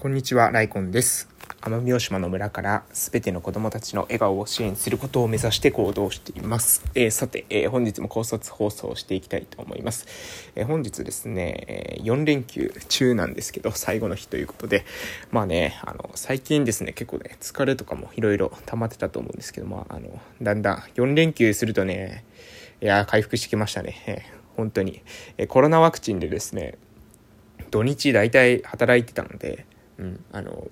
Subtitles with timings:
[0.00, 1.28] こんにちは、ライコンです。
[1.60, 6.82] 奄美大島の村からすべての子供たちの笑顔を支援することを目指して行動しています。
[6.94, 10.06] えー、さて、えー、本日も高卒放送をしていきたいと思います。
[10.54, 14.86] えー、本日ですね、え4連休中なんですけど、最後の日ということで、
[15.32, 22.24] まあね、あの、最近ですね、結構ね、疲れとかもいろいろ溜まってたと思うんですけども、ああの、だんだん4連休するとね、
[22.80, 24.02] いや、回復してきましたね。
[24.06, 24.22] え
[24.56, 25.02] 本当に、
[25.36, 26.78] えコロナワクチンでですね、
[27.70, 29.66] 土日大体働いてたので、
[30.00, 30.68] うん、あの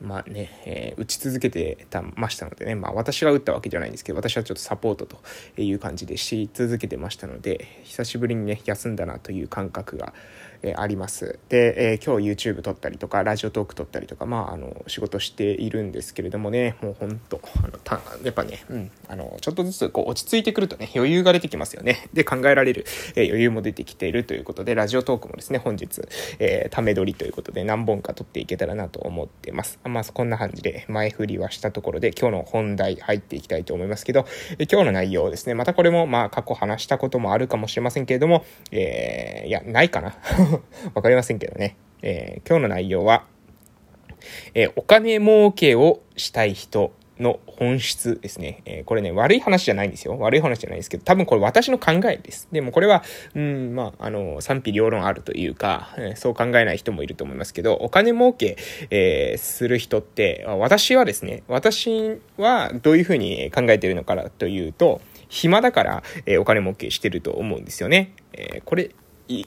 [0.00, 5.18] まあね、えー、打ち続けてたましたのでね、まあ私が打ったわけじゃないんですけど、私はちょっとサポートと
[5.60, 10.14] いう感じでし続けてましたので、久しぶりにね、休んだなという感覚が、
[10.62, 11.38] え、あります。
[11.48, 22.08] で、えー、今日 YouTube 撮ったりとか、ラジオトーク撮ったりとか、まあ、あの、仕事しているんですけれどもね、もうほんと、あのたやっぱね、うん、あの、ちょっとずつこう落ち着いてくるとね、余裕が出てきますよね。
[22.12, 22.84] で、考えられる、
[23.14, 26.02] えー、余裕も出てきているということで、ラジオトークもですね、本日、
[26.38, 29.78] えー、ため撮りということで何本か撮っていけたらなと思ってます。
[29.84, 34.26] まあ、こんな感じで前振りはしたところで、今日の本題入っていきたいと思いますけど、
[34.58, 40.14] え今日の内容ですね、またこれもまあ過去話したこともあるかもしれませんけれども、えー、いや、ないかな
[40.94, 41.76] わかりませんけどね。
[42.02, 43.26] えー、今日の内容は、
[44.54, 48.62] えー、お金儲けをしたい人の本質ですね。
[48.64, 50.18] えー、これね、悪い話じゃないんですよ。
[50.18, 52.48] 悪い話じゃないですけど、多分これ私の考えです。
[52.50, 53.02] でもこれは、
[53.34, 58.56] うん、まあ、あの、賛否両論あるというか、えー、そう考えない人もいると思いますけど、お金儲け、
[58.90, 68.12] えー、する人って、私はですね、私はどういうふうに考えてるのかというと、暇だから、えお金儲けしてると思うんですよね。
[68.32, 68.90] えこれ、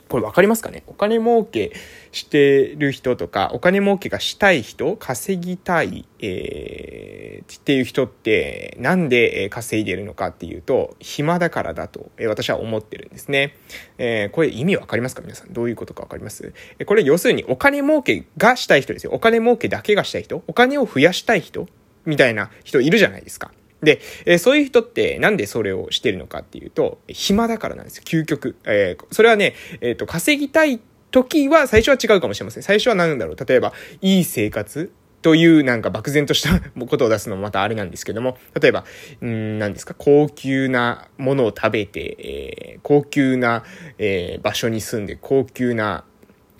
[0.09, 0.83] これ分かりますかね？
[0.87, 1.73] お金儲け
[2.11, 13.55] してる人とか、お金儲けがしたい人、稼ぎたい、えー、っていう人って、なんで稼いでるのかっていうと、暇だからだと、え私は思ってるんですね。
[13.97, 15.21] えー、これ意味分かりますか？
[15.21, 15.53] 皆さん。
[15.53, 16.53] どういうことか分かります？
[16.79, 19.11] えこれ要するにお金儲けがしたい人ですよ。
[19.13, 21.67] お金儲けだけがしたい人、お金を増やしたい人
[22.05, 23.51] みたいな人いるじゃないですか。
[23.83, 28.55] で、え、そういう人ってなんでそれをしてるのかっていうと、暇だからなんですよ、究極。
[28.66, 30.79] えー、それはね、えっ、ー、と、稼ぎたい
[31.11, 32.63] 時は最初は違うかもしれません。
[32.63, 34.91] 最初は何だろう例えば、いい生活
[35.23, 38.83] というなんか漠然とした ことを出すのもまたあれなんですけども、例えば、
[39.22, 43.63] うん、何ですか、高級なものを食べて、えー、高級な、
[43.97, 46.03] えー、場所に住んで、高級な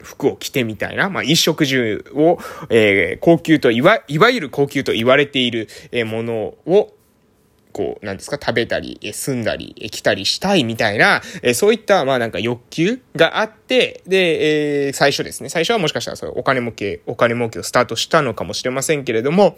[0.02, 2.38] 服を着てみたいな、まあ、衣食住を、
[2.70, 6.36] えー、高級といわ、いわゆる高級と言われている、えもの
[6.66, 6.94] を、
[7.74, 19.58] こう、なんですか、食べたり、住んだり、来たりしたいみたいな、えそういった、まあなんか欲求があって、で、えー、最初ですね、最初はもしかしたらそお金儲け、お金儲けをスタートしたのかもしれませんけれども、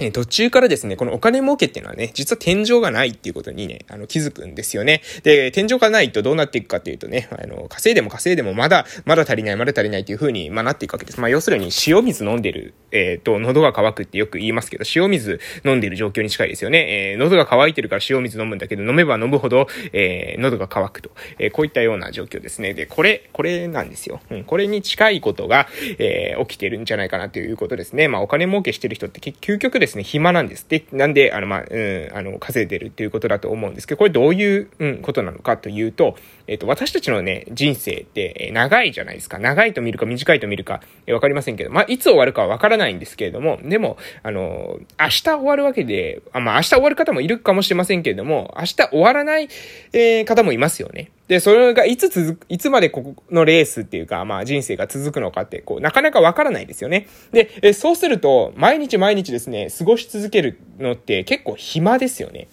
[0.00, 5.02] え途中からですね、このお金儲けっていうのはね、実は天井がないっていうことにね、あの、気づくんですよね。
[5.22, 11.20] で、天井がないとどうなっていくかっていうとね、あの、稼いでも稼いでもまだ、まだ足りない、まだ足りないっていう風に、まあ、なっていくわけです。
[11.20, 17.12] まあ、要するに塩水飲んでる、えっ、ー、と、喉が渇くってよく言いますけど、塩水飲んでる状況に近いですよね。
[17.12, 21.10] えー、喉が渇いてるから塩水飲むんだけど、飲めば飲むほど、えー、喉が渇くと。
[21.38, 22.72] えこういったような状況ですね。
[22.72, 24.20] で、これ、これなんですよ。
[24.30, 25.68] うん、これに近いことが、
[25.98, 28.08] え起きてるんじゃないかなということですね。
[28.08, 30.66] まあ、お金儲けしてる人って究極ですね、暇なんです。
[30.68, 36.16] で、なんで、あの、まあ、うん、あの、稼いでるっていうことだと思うんですけど、これどういう、うん、ことなのかというと、
[36.46, 39.38] えっ、と、私たちのね、人生って、え長いじゃないですか。
[39.38, 49.48] 長いと見るか短いと見るか、えー、わかりませんけど、まあ、いつ終わるかはわからないないんですけれども、でも、あの、明日終わるわけで、あまあ、明日終わる方もいるかもしれませんけれども、明日終わらない、
[49.92, 51.10] えー、方もいますよね。
[51.28, 57.06] で、それがいつ続く、いつまでここのレースっていうか、まあ人生が続くのかって、こう、なかなかわからないですよね。
[57.32, 62.48] で、えそうすると、毎日毎日ですね、過ごし続けるのって結構暇ですよね。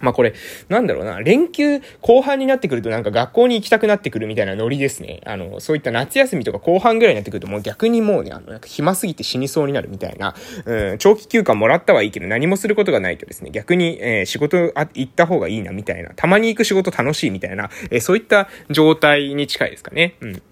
[0.00, 0.34] まあこれ、
[0.68, 5.20] なんだろうな、連休後半になってくるとなんか学校に行きたくなってくるみたいなノリですね。
[5.24, 20.14] あの、そういった夏休みとか後半ぐらいになってくるともう逆にもうね、あの、なんか暇すぎて死にそうになるみたいな、うん、長期休暇もらったはいいけど何もすることがないとですね、逆に、えー、仕事あ行った方がいいなみたいな、たまに行く仕事楽しいみたいな、えー、そういった状態に近いですかね。
[20.20, 20.42] うん。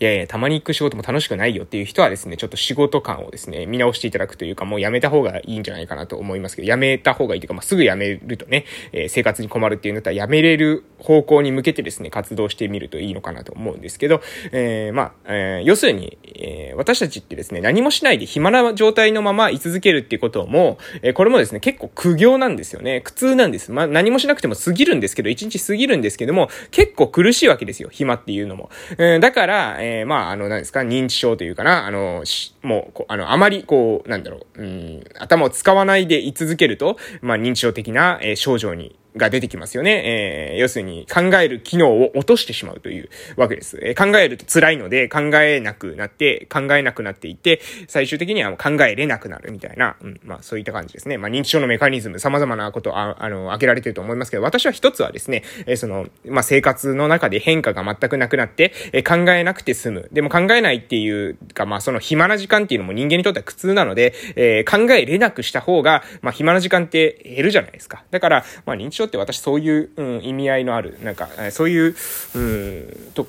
[0.00, 14.20] いやいや、たまに行く仕事も楽しくないよっていう人はですね、ちょっと仕事感をですね、見直していただくというか、もうやめた方がいいんじゃないかなと思いますけど、やめた方がいいというか、まあ、すぐやめるとね、えー、生活に困るっていうんだったら、やめれる方向に向けてですね、活動してみるといいのかなと思うんですけど、
[14.52, 23.00] えー、まあ、えー、要するに、え私たちってですね、何もしないで暇な状態のまま居続けるっていうことも、えこれもですね、結構苦行なんですよね。
[23.00, 23.72] 苦痛なんです。
[23.72, 28.70] まあ、何もしなくても過ぎるんですけど、一日過ぎるんですけども、結構苦しいわけですよ、暇っていうのも。
[28.98, 32.24] えだから、えまあ、あの、何ですか、認知症というかな、あの、
[32.62, 40.52] もう、あの、あまり、こう、なんだろう、うん、頭を使わないでい続けると、まあ、認知症的な、えー、症状にが出てきますよね。
[40.52, 43.78] えー、要するに考える機能を落としてしまうというわけです。
[43.82, 51.18] えー、考えると辛いので考えなくなって、考えなくなっていって、最終的には考えれなくなるみたいな、うん、まあそういった感じですね。
[51.18, 60.08] まあ認知症のメカニズム、様々なことあ、あの、挙げられてると思いますけど、私は一つはですね、えー、その、まあ生活の中で変化が全くなくなって、えー、考えなくて済む。
[60.12, 68.04] でも考えないっていうか、まあその暇な時間っていうのも人間にとっては苦痛なので、えー、考えれなくした方が、まあ暇な時間って減るじゃないですか。
[68.10, 71.96] だから、まあ認知症って私そういう、うん、意味合いのある、なんか、そういう、
[72.34, 73.26] うん、と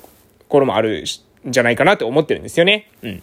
[0.48, 1.04] ころもある
[1.48, 2.90] んじゃないかなと思ってるんですよね。
[3.02, 3.22] うん。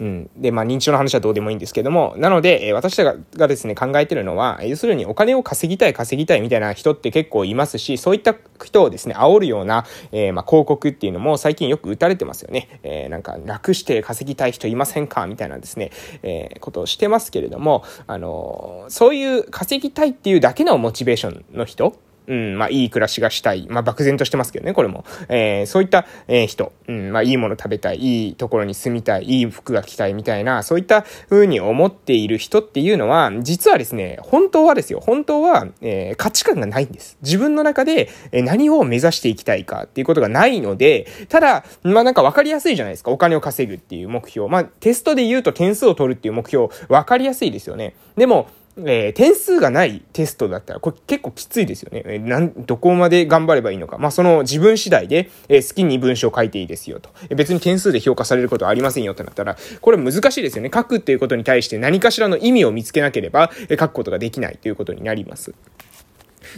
[0.00, 0.30] うん。
[0.36, 12.80] で、まあ、認知症の話はどうでもいいんですけども、なので、え私ががですね、考えてるのは、要するにお金を稼ぎたい、稼ぎたいみたいな人って結構いますし、そういった人をですね、煽るような、えー、まあ、広告っていうのも最近よく打たれてますよね。
[12.82, 15.90] えー、なんか、楽して稼ぎたい人いませんかみたいなですね、
[16.22, 23.66] えー、ことをしてますけれども、あのそういう稼ぎたいっていうだけのモチベーションの人うん、まあ、いい暮らしがしたい。
[23.68, 25.04] まあ、漠然としてますけどね、これも。
[25.28, 37.18] えー、そういった、えー、人、うん、まあ、いいもの食べたい、いいところに住みたい、いい服が着たいみたいな、そういった風に思っている人っていうのは、実はですね、本当はですよ、本当は、えー、価値観がないんです。
[37.22, 43.10] 自分の中で、え何を目指していきたいかっていうことがないので、ただ、まあ、なんか分かりやすいじゃないですか。
[43.10, 44.48] お金を稼ぐっていう目標。
[44.48, 47.94] まあ、テストで言うと点数を取るっていう目標、分かりやすいですよね。
[48.16, 52.02] でも、えー、点数がないテストだったら、これ結構きついですよね。
[52.06, 53.98] えー、なん、どこまで頑張ればいいのか。
[53.98, 57.10] まあ、その自分次第で、えー、好きに文章を書いていいですよと。
[57.30, 60.70] えー、別に点数で評価されることはありませんよってなったら、これ難しいですよね。
[60.74, 65.54] 書くっていうことに対して何かしらの意味を見つけなければ、えー、書くことができないということになります。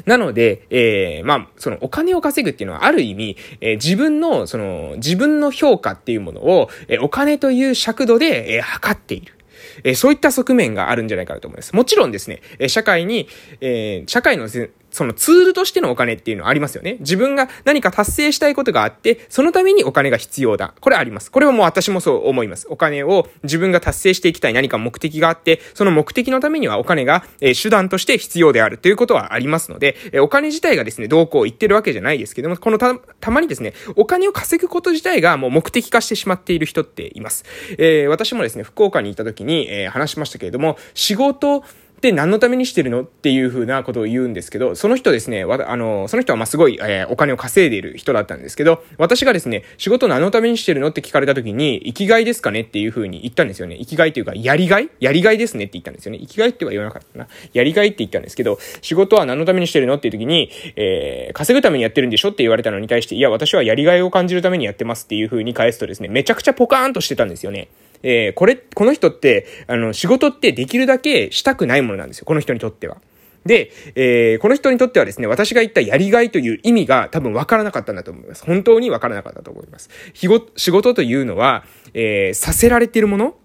[0.04, 9.36] なので、えー、まあ、そのお金を稼ぐっていうのはある意味、えー、自分の、その、自分の評価っていうものを、えー、お金という尺度で、えー、測っている。
[9.84, 11.74] えそういった側面があるんじゃないかなと思います。
[11.74, 13.28] もちろんですね、え社会に、
[13.60, 14.48] えー、社会の
[14.96, 16.96] そのツールとしてのお金っていうのはありますよね。
[17.00, 20.72] 自分が何か達成したいことがあって、そのためにお金が必要だ。
[20.81, 21.31] これあります。
[21.31, 22.66] これはもう私もそう思います。
[22.70, 37.44] お金を自分が達成していきたい何か目的があって、その目的のためにはお金が、え、手段として必要であるということはありますので、え、お金自体がですね、どうこう言ってるわけじゃないですけども、このた、たまにですね、お金を稼ぐこと自体がもう目的化してしまっている人っています。
[37.76, 41.62] えー、私もですね、福岡にいた時に、え話しましたけれども、仕事、
[41.96, 43.02] って何のためにしてるの？
[43.02, 50.88] っていう風なことを言うんですけど、その人ですね、わあの、その人はますごい、えー、お金を稼いでいる人だったんですけど、私がですね、仕事何のためにしてるの？
[50.88, 52.60] って聞かれた時に、生きがいですかね？
[52.60, 53.76] っていう風に言ったんですよね。
[53.78, 54.90] 生きがいというか、やりがい？
[55.00, 56.19] やりがいですねって言ったんですよね。
[56.19, 57.28] 生きがいっては言わなかったな。
[57.54, 59.94] やりがいって言ったんですけど、仕事は何のためにしてるの？
[59.94, 62.28] っていう時に、えー、稼ぐためにやってるんでしょ？
[62.28, 67.69] って言われたのに対して、いや、私はやりがいを感じるためにやってますっていう風に返すとですね、めちゃくちゃポカーンとしてたんですよね。
[68.02, 72.27] えー、これ、この人って、あの、仕事ってできるだけしたくないものなんですよ。
[72.27, 72.99] この人にとっては。
[73.47, 78.44] で、えー、この人にとってはですね、私が言ったやりがいという意味が多分分からなかったんだと思います。
[78.44, 79.88] 本当に分からなかったと思います。
[80.15, 80.29] 仕
[80.71, 83.37] 事というのは、えー、させられているもの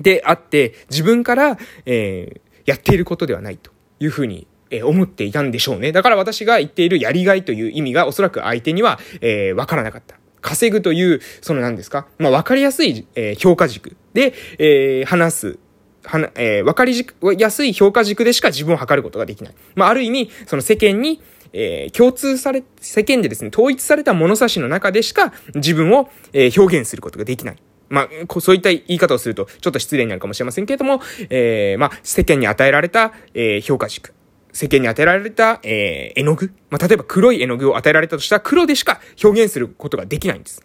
[0.00, 5.92] であって、自分から、えー、やっていることではないというふうにえ思っていたんでしょうね。
[5.92, 10.16] だから私が言っているやりがいという意味がおそらく相手には、えー、わからなかった。
[10.40, 12.06] 稼ぐという、その何ですか？
[12.18, 15.58] まあ、わかりやすい、えー、評価軸で、えー、話す。
[16.04, 17.06] はな、えー、わかり
[17.38, 19.54] やすい評価軸でしか自分を測ることができない。
[19.74, 21.20] まあ、ある意味、その世間に、
[21.52, 27.56] えー、共通され、世間でですね、統一された物差しの中でしか自分を、えー、表現することができない。
[27.88, 34.12] まあ、そういった言い方をすると、ちょっと失礼になるかもしれませんけれども、えー、まあ、世間に与えられた、えー、評価軸。
[34.52, 36.52] 世間に与えられた、えー、絵の具。
[36.70, 40.64] まあ、例えば黒い絵の具を与えられたとしたら黒でしか表現することができないんです。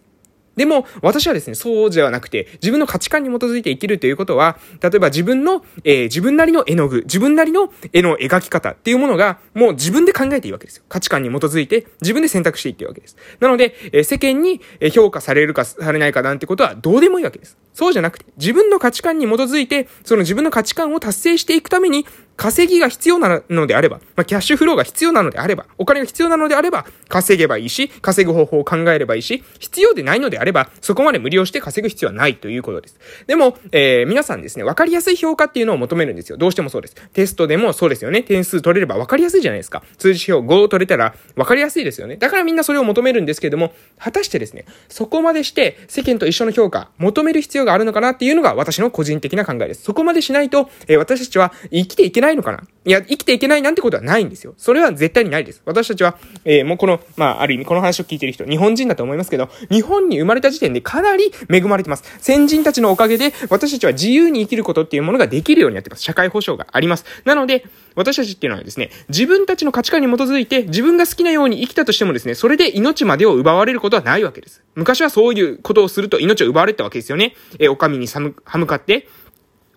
[0.56, 10.84] でも、私はですね、そうではなくて、自分の価値観に基づいて生きるということは、例えば自分の、えー、自分なりの絵の具、自分なりの絵の描き方っていうものが、もう自分で考えていいわけですよ。
[10.88, 13.16] 価値観に基づいて、自分で選択していってるわけです。
[13.38, 14.60] なので、えー、世間に
[14.92, 17.56] 評価されるかされないかなんてことはどうでもいいわけです。
[17.72, 22.06] そうじゃなくて、自分の価値観に基づいて、その自分の価値観を達成していくために、
[22.40, 32.98] 稼ぎが必要なのであれば、まあ、キャッシュフローが必要なのであれば、お金が必要なのであれば、稼げばいいし、稼ぐ方法を考えればいいし、必要でないのであれば、そこまで無理をして稼ぐ必要はないということです。
[33.26, 36.38] でも、えー、皆さんですね、わかりやすい評価っていうのを求めるんですよ。
[36.38, 36.94] どうしてもそうです。
[37.12, 38.22] テストでもそうですよね。
[38.22, 39.82] 点数取れればわかりやすいじゃないですか。
[39.98, 42.16] 通知表5を取れたらわかりやすいですよね。
[42.16, 49.82] だからみんなそれを求めるんですけども、果たしてですね、そこまでして世間と一緒の評価、求める必要があるのかなっていうのが私の個人的な考えです。
[49.82, 52.62] そこまでしないと、えー、私たちは生きていけないないのかな？
[52.84, 54.54] いや、生きていけないなんてことはないんですよ。
[54.56, 55.60] それは絶対にないです。
[55.66, 62.04] 私たちは、えー、もうこの、まあ、ある意味この話を聞いてる人、日本人だと思いますけど、日本に生まれた時点でかなり恵まれてます。
[62.20, 66.02] 先人たちのおかげで、私たちは自由に生きることっていうものができるようになってます。
[66.02, 67.04] 社会保障があります。
[67.24, 67.64] なので、
[67.96, 74.62] 私たちっていうのはですね、自分たちの価値観に基づいて、自分が好きなように生きたとしてもですね、それで命までを奪われることはないわけです。
[74.74, 77.34] 昔はそういうことをすると命を奪われたわけですよね。
[77.58, 79.06] えー、お上に寒、歯向かって、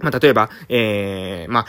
[0.03, 1.65] まあ、例えば、ええー、まあ、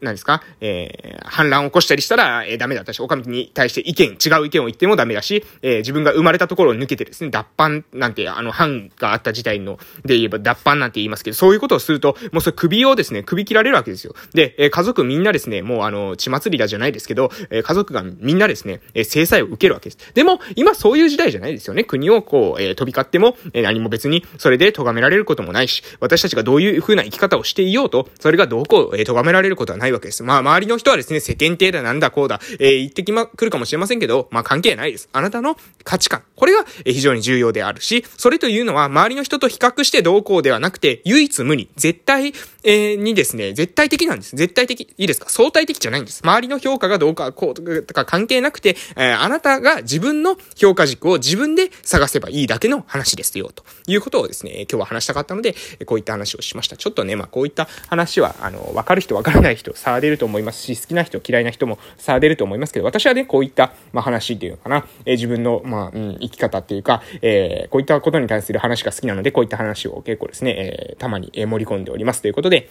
[0.00, 14.14] 何ですか、えー、反乱を起こしたりしたら、えー、ダメだったし、お上に対して意見、違う意見を言ってもダメだし、えー、自分が生まれたところを抜けてですね、脱藩なんて、あの、藩があった時代の、で言えば脱藩なんて言いますけど、そういうことをすると、もうそれ首をですね、首切られるわけですよ。
[14.32, 20.14] で、えー、家族みんなですね、もうあの、血祭りだじゃないですけど、えー、家族がみんなですね、えー、制裁を受けるわけです。
[20.14, 21.84] でも、今そういう時代じゃないですよね。
[21.84, 30.22] 国をこう、えー、飛び交っても、えー、何も別に、それで咎められることもないし、私たちがどういう風な生き方をしていようと、それがどうこう、えー、咎められることはないわけです。
[30.22, 35.08] まあ、周りの人はですね、世間体だなんだこうだ、えー、言ってきま、くるかもしれませんけど、まあ、関係ないです。
[35.12, 36.22] あなたの価値観。
[36.36, 42.32] これが、えー、非常に重要であるし、それというのは、周りの人と比較してどうこうではなくて、唯一無二、絶対、
[42.64, 44.36] えー、にですね、絶対的なんです。
[44.36, 44.82] 絶対的。
[44.96, 45.28] いいですか？
[45.28, 46.20] 相対的じゃないんです。
[46.22, 55.54] 周りの評価がどうか、こうとか関係なくて、えー、あなたが自分の評価軸を自分で探せばいいだけの話ですよ、ということをですね、今日は話したかったので、
[55.86, 56.76] こういった話をしました。
[56.76, 72.68] ちょっとね、まあ、こうういった話は、あの、わかる人わからない人、差が出ると思いますし、好きな人、嫌いな人も差出ると思いますけど、私はね、こういった、まあ、話っていうのかな、えー、自分の、まあ、うん、生き方っていうか、えー、こういったことに対する話が好きなので、こういった話を結構ですね、えー、たまに盛り込んでおりますということで、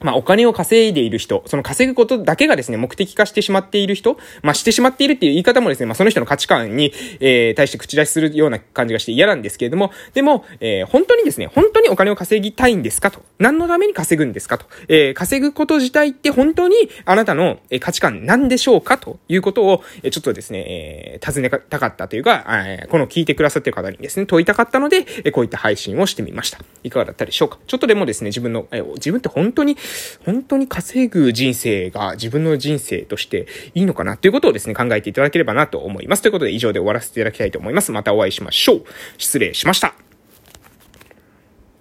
[0.00, 13.22] まあ、お金を稼いでいる人、その稼ぐことだけがですね、目的化してしまっている人、まあ、してしまっているっていう言い方もですね、まあ、その人の価値観に、えー、対して口出しするような感じがして嫌なんですけれども、でも、えー、本当にですね、本当にお金を稼ぎたいんですかと。
[13.38, 14.66] 何のために稼ぐんですかと。
[14.88, 26.58] えー、稼ぐこと自体って本当にあなたの価値観なんでしょうかということを、えちょっとですね、えー、尋ねたかったというか、えー、この聞いてくださってる方にですね、問いたかったので、えこういった配信をしてみました。
[26.84, 27.58] いかがだったでしょうか？
[27.66, 29.76] ちょっとでもですね、自分の、えー、自分って本当に、
[30.24, 36.22] 本当に稼ぐ人生が自分の人生としていいのかなということをですね、考えていただければなと思います。
[36.22, 37.92] ということで以上で終わらせていただきたいと思います。
[37.92, 38.84] またお会いしましょう。
[39.18, 40.09] 失礼しました。